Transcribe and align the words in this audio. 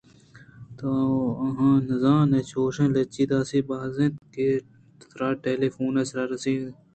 تو 0.77 0.89
آہاں 1.47 1.77
نہ 1.87 1.95
زانئے 2.01 2.39
چوشیں 2.51 2.91
لچیءُداسی 2.95 3.59
باز 3.67 3.95
اِنت 4.01 4.15
کہ 4.33 4.47
تراٹیلی 5.09 5.69
فونءِ 5.75 6.03
سرا 6.09 6.23
رس 6.29 6.43
اَنت 6.49 6.75